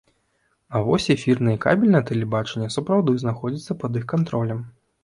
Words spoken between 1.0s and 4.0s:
эфірнае і кабельнае тэлебачанне сапраўды знаходзяцца пад